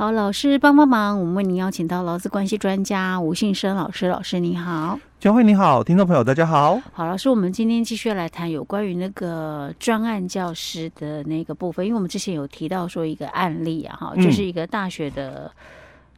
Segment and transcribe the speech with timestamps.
[0.00, 6.80] 好，老师帮帮忙，我们为您邀请到劳资关系专家吴信生老师，老师你好，佳慧你好，听众朋友大家好。
[6.94, 15.52] 好，老师，我们今天继续来谈有关于那个专案教师的那个部分，因为我们之前有提到说一个案例啊，哈，就是一个大学的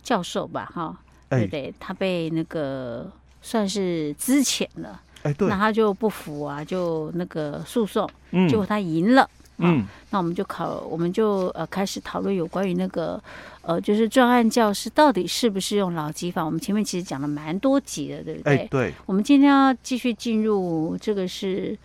[0.01, 0.97] 教授吧，哈、
[1.31, 3.11] 嗯，对对，他被那个
[3.41, 9.29] 算是资遣了，哎，对，那他就不服啊，就那个诉讼，嗯，结果他赢了。
[9.59, 13.23] 嗯，那我们就考，我们就呃开始讨论有关于那个
[13.61, 16.45] 呃，就是专案教师到底是不是用劳基法？
[16.45, 18.57] 我们前面其实讲了蛮多集的，对不对？
[18.57, 18.93] 哎，对。
[19.07, 21.79] 我们今天要继续进入这个是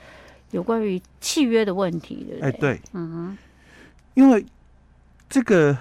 [0.52, 2.50] 有关于契约的问题，对不对？
[2.50, 2.82] 哎，对。
[2.94, 3.38] 嗯哼，
[4.16, 4.44] 因为
[5.30, 5.78] 这个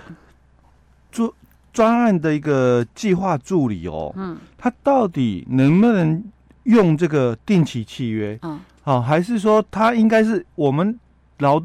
[1.10, 1.30] 专
[1.72, 6.22] 专案的一个计划助理哦，嗯，他到底能不能
[6.64, 8.38] 用这个定期契约？
[8.42, 10.98] 嗯，好，还是说他应该是我们
[11.38, 11.62] 劳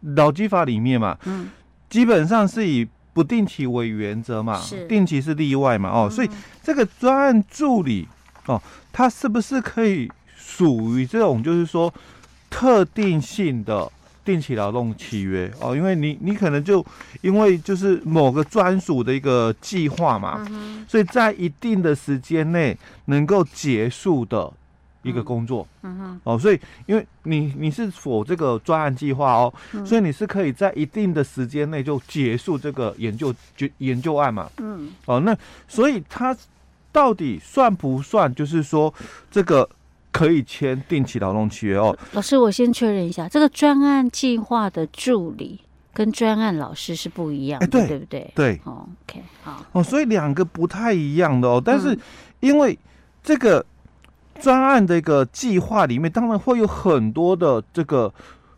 [0.00, 1.50] 劳基法里面嘛，嗯，
[1.88, 6.28] 基本上是以不定期为原则嘛，是定期是例外嘛，哦，嗯、所以
[6.62, 8.06] 这个专案助理
[8.46, 8.60] 哦，
[8.92, 11.92] 他是不是可以属于这种就是说
[12.50, 13.90] 特定性的
[14.24, 15.74] 定期劳动契约哦？
[15.74, 16.84] 因为你你可能就
[17.22, 24.52] 因为就是某个专属的一个计划嘛，嗯、所以在一定的时间内能够结束的。
[25.06, 35.36] 一个工作，嗯哼，哦，所以因为你你是否这个专案计划哦，嗯、所以你是可以在一定的时间内就结束这个研究就研究案嘛，嗯，哦，那
[35.68, 36.36] 所以他
[36.90, 38.92] 到底算不算就是说
[39.30, 39.68] 这个
[40.10, 41.96] 可以签定期劳动契约哦？
[42.12, 45.60] 老师，我先确认一下，这个专案计划的助理
[45.94, 48.32] 跟专案老师是不一样的，哎、对，对不对？
[48.34, 51.96] 对、哦、，OK，好，哦，所以两个不太一样的哦，但是
[52.40, 52.76] 因为
[53.22, 53.64] 这个。
[54.40, 58.12] 专案的一个计划里面，当然会有很多的这个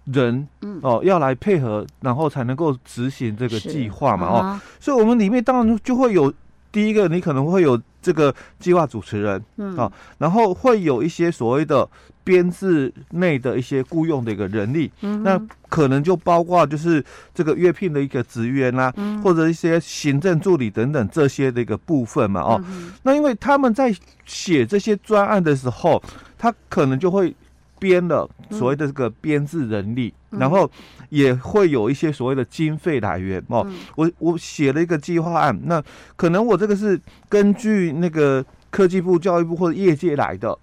[0.04, 0.78] 人，嗯。
[0.82, 6.32] 哦，要来配合，然后才能够执行这个计划嘛，哦，所以我们里面当然就会有
[6.70, 9.76] 第一个，你可能会有这个计划主持人，嗯。
[9.76, 11.88] 啊，然后会有一些所谓的。
[12.24, 23.90] 编制内的一些雇佣的一个人力，嗯、那可能就包括就是这个约聘的一个职员啦、啊，嗯、或者一些行政助理等等这些的一个部分嘛，哦，嗯、那因为他们在
[24.26, 26.02] 写这些专案的时候，
[26.36, 27.34] 他可能就会
[27.78, 30.70] 编了所谓的这个编制人力，嗯、然后
[31.08, 33.64] 也会有一些所谓的经费来源哦。
[33.68, 35.82] 嗯、我我写了一个计划案，那
[36.16, 38.44] 可能我这个是根据那个。
[38.70, 40.56] 科技部、教育部或者业界来的，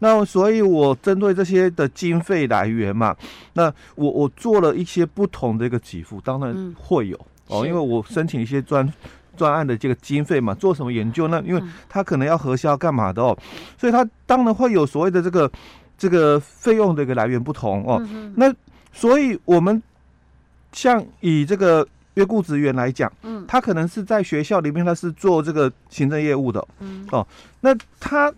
[0.00, 3.14] 那所以我针对这些的经费来源嘛，
[3.52, 8.92] 那我我做了一些不同的一个给付，当然会有、嗯、哦，因为我申请一些专
[9.36, 11.28] 专案的这个经费嘛，做什么研究？
[11.28, 13.38] 那因为他可能要核销干嘛的哦，
[13.78, 15.48] 所以他当然会有所谓的这个
[16.02, 18.02] 这个费用的一个来源不同哦。
[18.34, 18.52] 那
[18.92, 19.80] 所以我们
[20.72, 21.86] 像以这个。
[22.16, 27.26] 约雇职员来讲，嗯，他可能是在学校里面，他是做这个行政业务的，嗯，哦，
[27.62, 28.30] 那他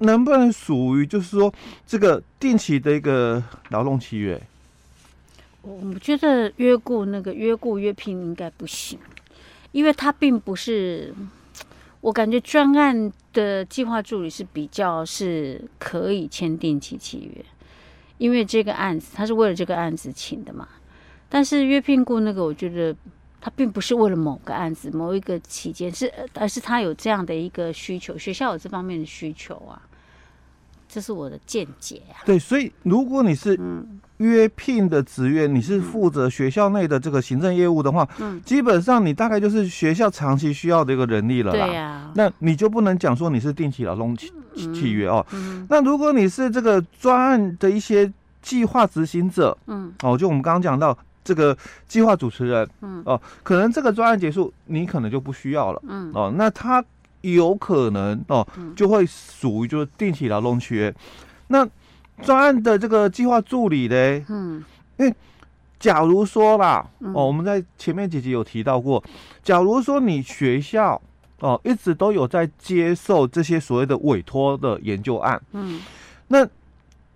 [0.00, 1.50] 能不能属于就是说
[1.86, 4.38] 这个定期的一个劳动契约？
[5.62, 8.98] 我觉得约雇那个约雇约聘应该不行，
[9.70, 11.14] 因为他并不是，
[12.02, 17.44] 我感觉专案的计划助理是比较是可以签定期契约，
[18.18, 20.68] 因为这个案子他是为了这个案子请的嘛，
[21.30, 22.94] 但是约聘雇那个我觉得。
[23.44, 29.82] 他并不是为了某个案子、某一个期间，是而是他有这样的一个需求，学校有这方面的需求啊，
[30.92, 32.20] 这是我的见解啊。
[32.26, 33.58] 对，所以如果你是
[34.18, 41.66] 约聘的职员，嗯、你是负责学校内的这个行政业务的话，嗯，基本上你大概就是学校长期需要的一个人力了啦。
[41.66, 44.30] 对呀、啊，那你就不能讲说你是定期劳动契
[44.74, 45.24] 契约哦。
[45.32, 50.96] 嗯、那如果你是这个专案的一些计划执行者，嗯，哦，就我们刚刚讲到。
[51.24, 53.00] 这个计划主持人，嗯。
[53.06, 56.10] 哦，可能这个专案结束，你可能就不需要了，嗯。
[56.12, 56.84] 哦，那他
[57.22, 58.46] 有可能哦，
[58.76, 60.94] 就会属于就是定期劳动契约。
[61.48, 61.66] 那
[62.22, 64.62] 专案的这个计划助理呢，嗯，
[64.98, 65.14] 因为
[65.80, 69.02] 假如说啦，哦，我们在前面几集有提到过，
[69.42, 71.00] 假如说你学校
[71.40, 75.80] 哦一直都有在接受这些所谓的委托的研究案，嗯，
[76.28, 76.46] 那。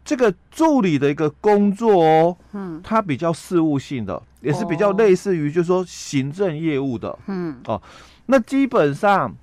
[0.09, 7.83] 这个助理的一个工作哦，嗯，它比较事务性的，也是比较类似于就是说行政业务的，嗯，哦，
[8.27, 9.35] 那基本上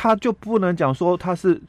[0.00, 1.60] 他就不能讲说他是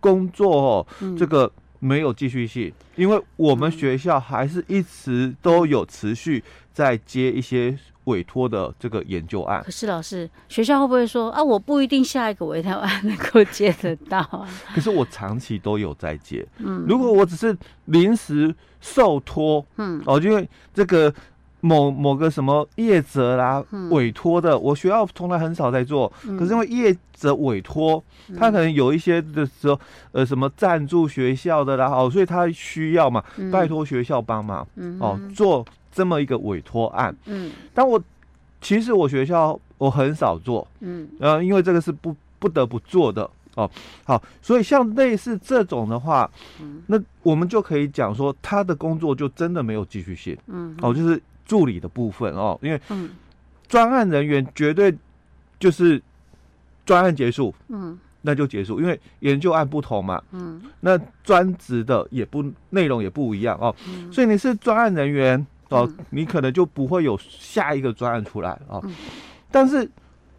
[0.00, 6.42] 工作哦，嗯、这个没有继续性，因为我们学校还是一直都有持续
[6.72, 7.76] 在接一些。
[8.04, 11.42] 委托的这个研究案，可是老师，学校会不会说啊？
[11.42, 14.46] 我不一定下一个委托案能够接得到啊。
[14.74, 16.46] 可是我长期都有在接。
[16.58, 21.10] 嗯，如果我只是临时受托，嗯，哦，因为这个
[21.64, 28.04] 某某个什么业者啦委托的，我学校从来很少在做，可是因为业者委托，
[28.36, 29.80] 他可能有一些的时候，
[30.12, 34.66] 呃，什么赞助学校的啦，哦，所以他需要嘛，拜托学校帮忙，
[35.00, 37.16] 哦，做这么一个委托案。
[37.24, 37.98] 嗯，但我
[38.60, 43.30] 其实我学校我很少做，嗯，呃，因为这个是不不得不做的。
[43.56, 43.70] 哦，
[44.04, 46.28] 好，所以像类似这种的话，
[46.60, 53.10] 嗯，那我们就可以讲说，他的工作就真的没有继续性，嗯，哦，就是助理的部分哦，因为，嗯，
[53.68, 54.92] 专案人员绝对
[55.60, 56.02] 就是
[56.84, 68.84] 专案结束，嗯，那就结束，因为研究案不同嘛，嗯，那专职的也不内容也不一样哦，嗯，所以你是专案人员哦，你可能就不会有下一个专案出来哦，
[69.50, 69.88] 但是。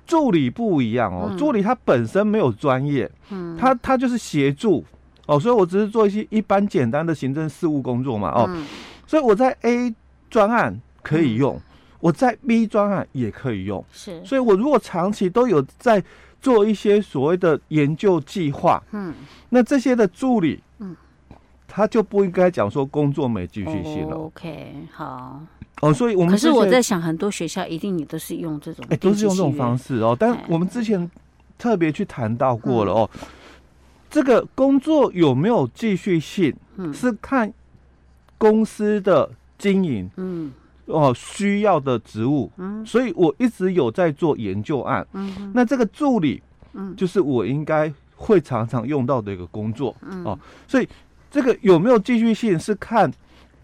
[0.05, 4.83] 助理不一样哦，助理他本身没有专业，嗯，他他就是协助
[5.25, 8.49] 哦，所以我只是做一些一般简单的行政事务工作嘛，哦，
[9.07, 9.93] 所以我在 A
[10.29, 11.59] 专案可以用，
[11.99, 16.03] 我在 B 专案也可以用，是，所以我如果长期都有在
[16.39, 19.13] 做一些所谓的研究计划，嗯，
[19.49, 20.95] 那这些的助理，嗯，
[21.67, 25.39] 他就不应该讲说工作没继续性了，OK，好。
[25.81, 30.15] 哦，所以我们可是我在想，很多学校一定也都是用这种，哎，都是用这种方式哦。
[30.17, 31.09] 但我们之前
[31.57, 33.09] 特别去谈到过了哦，
[34.09, 36.55] 这个工作有没有继续性，
[36.93, 37.53] 是看
[38.37, 40.49] 公司的经营，嗯，
[40.85, 46.41] 哦，需要的职务，嗯，所以我一直有在做研究案，嗯，那这个助理，
[46.71, 50.39] 嗯，就是我应该会常常用到的一个工作，嗯，哦，
[50.69, 50.87] 所以
[51.29, 53.11] 这个有没有继续性是看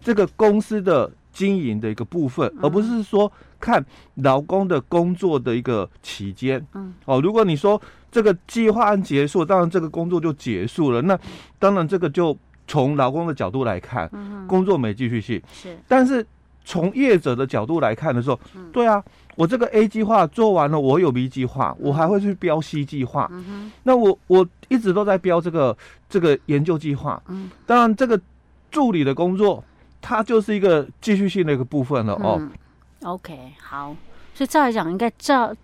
[0.02, 1.10] 这个公司的。
[1.32, 3.84] 经营的一个部分，而不是说看
[4.16, 6.64] 劳工的工作的一个期间。
[6.74, 7.80] 嗯，哦，如果你说
[8.10, 11.00] 这个计划案结束，当然这个工作就结束了。
[11.02, 11.18] 那
[11.58, 12.36] 当然这个就
[12.66, 15.40] 从劳工的角度来看，嗯工作没继续性。
[15.50, 16.24] 是，但是
[16.64, 18.38] 从业者的角度来看的时候，
[18.70, 19.02] 对啊，
[19.34, 23.26] 我这个 A 计划做完了，我有 B 计划，我还会去标 C 计划。
[23.32, 25.76] 嗯那我我一直都在标这个
[26.08, 27.20] 这个研究计划。
[27.28, 28.20] 嗯，当然这个
[28.70, 29.64] 助理的工作。
[30.02, 32.36] 它就是一个继续性的一个部分了哦。
[32.38, 32.50] 嗯、
[33.04, 33.96] OK，好，
[34.34, 35.54] 所以照来讲，应该照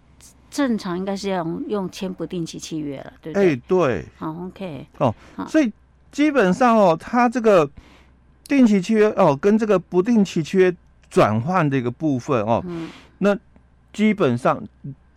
[0.51, 3.45] 正常应该是要用用签不定期契约了，对不对？
[3.45, 4.07] 哎、欸，对。
[4.17, 4.87] 好，OK。
[4.97, 5.71] 哦，好所以
[6.11, 7.71] 基本上哦，它这个
[8.47, 10.75] 定期契约哦，跟这个不定期契约
[11.11, 12.89] 转换的一个部分哦，嗯、
[13.19, 13.37] 那
[13.93, 14.63] 基本上。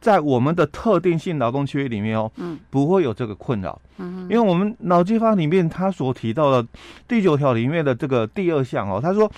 [0.01, 6.67] 在我们的特定性劳动区域里面哦，嗯，不会有这个困扰，嗯，因为我们脑机法里面他所提到的
[7.07, 9.31] 第九条里面的这个第二项哦，他说。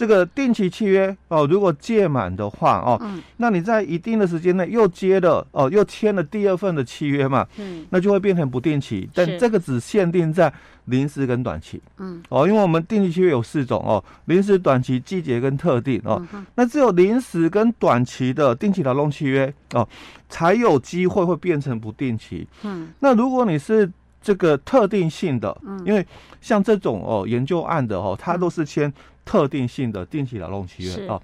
[0.00, 10.50] 这个定期契约哦，如果届满的话哦，嗯，那你在一定的时间内又接了哦，又签了第二份的契约嘛，嗯，那就会变成不定期，但这个只限定在
[10.86, 19.86] 临时跟短期，嗯，哦，因为我们定期契约有四种哦，临时、短期、季节跟特定哦，那只有临时跟短期的定期劳动契约哦，
[20.30, 26.06] 才有机会会变成不定期，嗯，那如果你是这个特定性的，嗯，因为
[26.40, 28.92] 像这种哦研究案的哦，它都是签。
[29.22, 31.22] 特定性的定期劳动契约哦，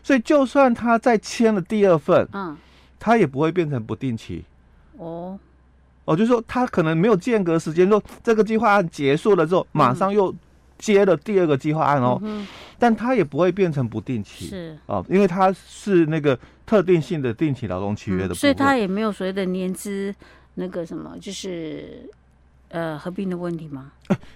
[0.00, 2.56] 所以就算他再签了第二份，嗯，
[3.00, 4.44] 他也不会变成不定期。
[4.96, 5.36] 哦，
[6.04, 10.32] 哦，就是说他可能没有间隔时间，说这个计划案结束了之后，马上又
[10.78, 12.46] 接了第二个计划案哦，嗯、
[12.78, 14.78] 但他也不会变成不定期，是。
[14.86, 20.14] 哦，因为他是那个特定性的定期劳动契约的、嗯，所以他也没有所谓的年资
[20.54, 22.08] 那个什么，就是
[22.68, 23.92] 呃合并的问题吗？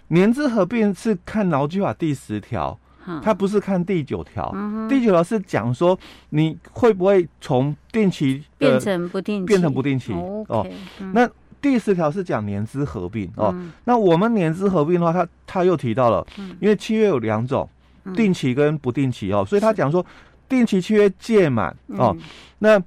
[0.09, 2.79] 年资合并是看劳基法第十条。
[3.21, 5.99] 他不是看第九条，嗯、第九条是讲说
[6.29, 10.13] 你会不会从定期变成不定期，变成不定期。
[10.13, 10.45] 哦。
[10.47, 10.71] Okay,
[11.01, 11.29] 嗯、那
[11.61, 13.51] 第十条是讲年资合并哦。
[13.57, 17.69] 嗯、那我们年资合并的话，他他又提到了，嗯、因为契约有两种，
[18.15, 20.07] 定期跟不定期哦，所以他讲说
[20.49, 22.23] 定期契约届满哦，嗯、
[22.61, 22.81] 那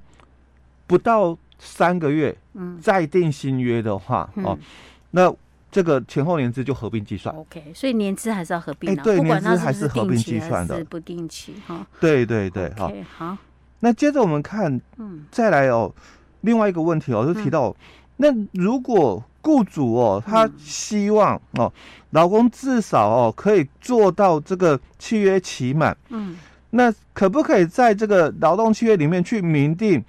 [0.86, 2.34] 不到三个月，
[2.80, 4.58] 再定新约的话、嗯、哦，
[5.16, 5.34] 那。
[5.68, 11.86] 这个前后年资就合并计算，OK，所以年资还是要合并的，欸、对，年资还是合并计算的，不定期哈。
[12.00, 13.36] 对对对，好 Okay, 好。
[13.80, 15.92] 那接着我们看，嗯，再来哦，
[16.42, 17.76] 另外一个问题哦，就提到，嗯、
[18.16, 21.70] 那如果雇主哦，他希望哦，
[22.10, 26.38] 老公至少哦可以做到这个契约期满，嗯，
[26.70, 30.02] 那可不可以在这个劳动契约里面去明定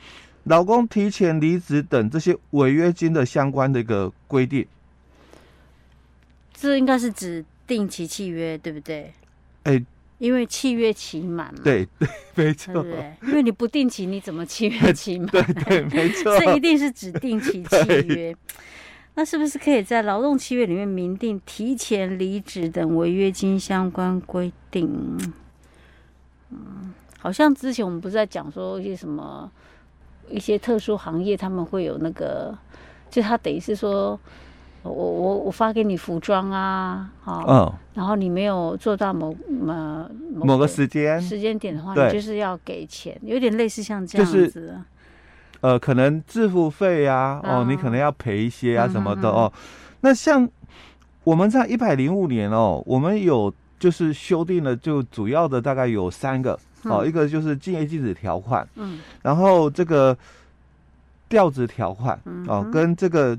[0.44, 4.66] 老公提前离职等这些违约金的相关的一个规定？
[6.60, 9.14] 这应该是指定期契约，对不对？
[9.62, 9.86] 哎、欸，
[10.18, 11.62] 因为契约期满嘛。
[11.64, 12.74] 对对， 没错。
[12.82, 15.28] 对，对，因为你不定期，你怎么契约期满？
[15.28, 16.36] 对对，没错。
[16.40, 18.36] 这一定是指定期契约。
[19.14, 24.90] 那是不是可以在劳动契约里面明定提前离职等违约金相关规定？
[26.50, 29.52] 嗯，好好像之前我们不是在讲说一些什么
[30.28, 32.58] 一些特殊行业，他们会有那个，
[33.12, 34.20] 就他等于是说。
[34.84, 40.10] 我我我发给你服装啊，好，嗯，然后你没有做到某某
[40.46, 44.46] 某个时间时间点的话，你就是要给钱，有点类似像这样子。
[44.46, 44.76] 就是、
[45.60, 49.52] 呃，可能制服费呀，哦，你可能要赔一些啊什么的哦。
[50.02, 50.48] 那像
[51.26, 60.18] 我们在一百零五年哦，我们有就是修订了，就主要的大概有三个哦，一个就是竞业禁止条款，嗯，然后这个
[61.28, 62.18] 调职条款
[62.48, 63.38] 哦，跟这个。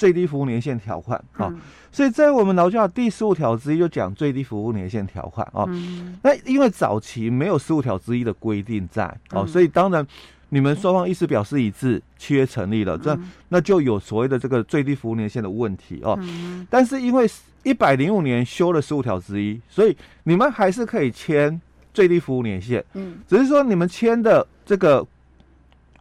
[0.00, 1.60] 最低服务年限条款啊，嗯、
[1.92, 5.66] 所以在我们劳教第十五条之一就讲最低服务年限条款啊。
[5.68, 10.06] 嗯、那因为早期没有十五条之一的规定在哦，嗯、所以当然
[10.48, 16.18] 你们双方意思表示一致，契约成立了，这、嗯、那就有所谓的这个最低服务年限的问题哦。
[16.22, 17.28] 嗯、但是因为
[17.62, 21.60] 一百零五年修了十五条之一，所以你们还是可以签
[21.92, 22.82] 最低服务年限。
[22.94, 25.06] 嗯，只是说你们签的这个。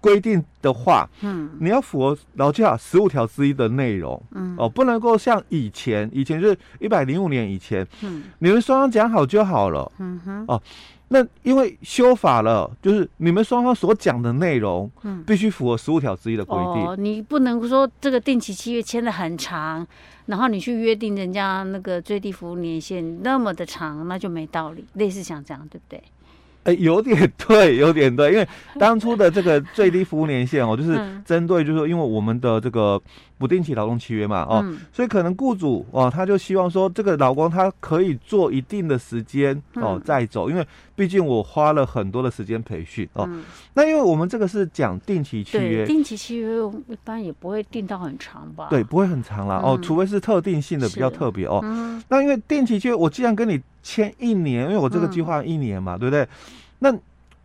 [0.02, 10.62] 规定的话，嗯，你要符合劳基法十五条之一的内容，嗯，哦，不能够像以前，以前就是一百零五年以前，嗯，你们双方讲好就好了，嗯哼，哦，
[11.10, 16.86] 那因为修法了，就是你们双方所讲的内容，嗯，必须符合十五条之一的规定。
[16.86, 19.86] 哦，你不能说这个定期契约签的很长，
[20.28, 24.86] 然后你去约定人家那个最低服务年限那么的长，那就没道理。
[24.94, 26.02] 类似像这样，对不对？
[26.64, 28.48] 哎，有点 对，有点对，因为
[28.78, 33.02] 当初的这个最低服务年限哦，就是针对，就是说，因为我们的这个。
[33.40, 43.26] 不定期劳动契约嘛，哦，嗯、所以可能雇主哦，他就希望说，这个劳工他可以做一定的时间哦、嗯、再走，因为毕竟我花了很多的时间培训哦。
[43.30, 43.44] 嗯、
[43.74, 46.58] 那因为我们这个是讲定期契约，定期契约
[46.90, 48.68] 一般也不会定到很长吧？
[48.70, 51.62] 对，不会很长啦，嗯、哦，除非是特定性的比较特别哦。
[51.64, 56.28] 嗯、那因为定期契约，我既然跟你签一年，因为我这个计划一年嘛，嗯、对不对？
[56.80, 56.94] 那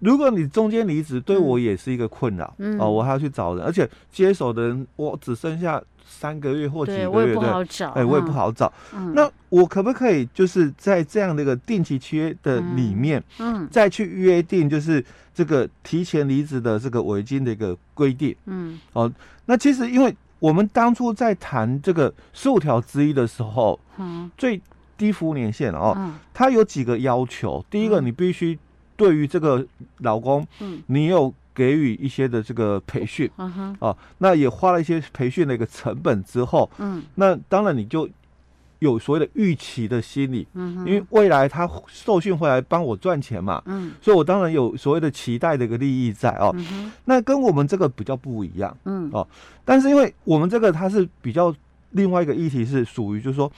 [0.01, 8.71] 如果你中间离职，对我也是一个困扰，嗯、哦，我还要去找人，而且接手的人我只剩下三个月或几个月，对，我也不好找，哎，我也不好找。
[8.95, 18.37] 嗯、那我可不可以就是在这样的一个定期契约的里面，嗯，再去约定就是这个提前离职的这个违金的一个规定？
[18.45, 19.11] 嗯，哦，
[19.47, 24.61] 那其实因为我们当初在谈这个十五条之一的时候，嗯，最
[24.99, 28.59] 低服务年限哦，嗯、它有几个要求，第一个你必须。
[28.97, 29.65] 对于这个
[29.99, 38.09] 老公，嗯，你有给予一些的这个培训，嗯哼，啊，那也花了一些培训的一个成本之后，嗯，那当然你就
[38.79, 49.27] 有所谓的预期的心理，嗯哼，因为未来他受训回来帮我赚钱嘛，嗯，所以我当然有所谓的期待的一个利益在哦，嗯，那跟我们这个比较不一样，嗯，哦，
[49.65, 51.55] 但是因为我们这个它是比较
[51.91, 53.51] 另外一个议题是属于就是说。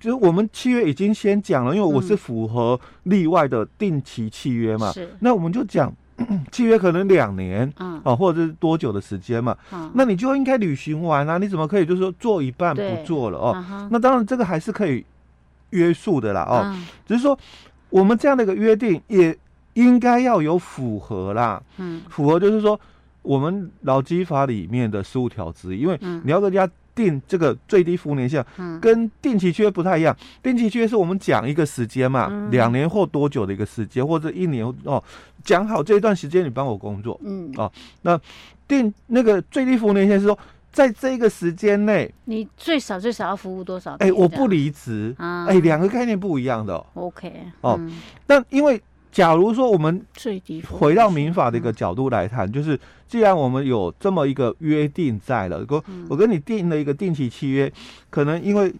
[0.00, 5.08] 就是我们契约已经先讲了，因为我是符合例外的定期契约嘛，是。
[5.20, 5.92] 那我们就讲
[6.52, 13.88] 契约可能两年，嗯，啊，或者是多久的时间嘛，嗯，那你就应该履行完啊，你怎么可以就是说做一半不做了哦？
[13.90, 15.04] 那当然这个还是可以
[15.70, 16.76] 约束的啦，哦，
[17.06, 17.36] 只是说
[17.90, 19.36] 我们这样的一个约定也
[19.74, 22.78] 应该要有符合啦，嗯，符合就是说
[23.22, 26.72] 我们劳基法里面的十五条之一，因为你要跟人家。
[26.98, 28.44] 定这个最低服务年限，
[28.80, 30.14] 跟定期契约不太一样。
[30.42, 35.02] 定期契约是我们讲一个时间嘛，两年或多久的一个时间，或者一年哦，
[35.44, 37.70] 讲好这一段时间你帮我工作，嗯，哦，
[38.02, 38.20] 那
[38.66, 40.36] 定那个最低服务年限是说，
[40.72, 43.94] 在这个时间内，你最少最少要服务多少？
[44.00, 46.84] 哎，我不离职，哎，两个概念不一样的。
[46.94, 47.78] OK，哦，
[48.26, 48.82] 但因为。
[49.10, 50.04] 假如说我们
[50.70, 57.72] 回到民法的一个角度来谈，就是既然我们有这么一个约定在了，我我跟你定了一个定期契约，
[58.10, 58.72] 可能因为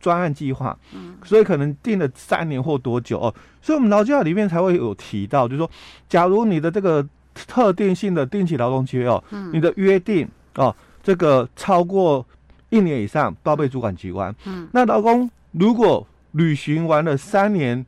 [0.00, 0.76] 专案计划，
[1.24, 5.70] 所以可能定了三年或多久哦，所以我们劳基法里面才会有提到，就是说，
[6.08, 12.26] 假如你的这个特定性的定期劳动契约哦，你的约定哦，这个超过
[12.70, 14.68] 一年以上报备主管机关，嗯。
[14.72, 17.86] 那劳工如果履行完了三年。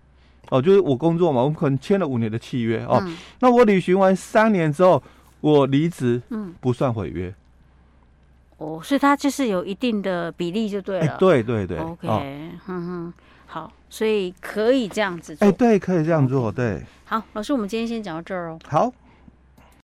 [0.51, 2.99] 哦，就是我工作嘛，我们可能签了五年的契约哦。
[3.03, 5.03] 嗯、那我履行完三年之后，
[5.41, 7.35] 我离职，嗯，不算毁约。
[8.57, 11.07] 哦，所以它就是有一定的比例就对了。
[11.07, 11.79] 欸、对对对。
[11.79, 13.13] OK，嗯哼，
[13.47, 15.47] 好，所以可以这样子做。
[15.47, 16.83] 哎、欸，对，可以这样做，对。
[17.05, 18.59] 好，老师，我们今天先讲到这儿哦。
[18.65, 18.93] 好。